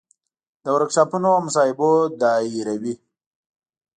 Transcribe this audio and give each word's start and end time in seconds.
د 0.63 0.65
ورکشاپونو 0.75 1.27
او 1.35 1.41
مصاحبو 1.47 1.89
دایروي. 2.21 2.95